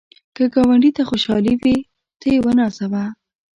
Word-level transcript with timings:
که 0.35 0.43
ګاونډي 0.53 0.91
ته 0.97 1.03
خوشحالي 1.09 1.53
وي، 1.61 1.77
ته 2.19 2.25
یې 2.33 2.39
ونازوه 2.43 3.03